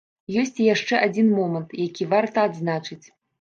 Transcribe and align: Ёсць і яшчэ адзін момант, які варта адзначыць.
Ёсць 0.43 0.61
і 0.61 0.65
яшчэ 0.75 1.01
адзін 1.07 1.29
момант, 1.41 1.77
які 1.89 2.09
варта 2.15 2.47
адзначыць. 2.51 3.01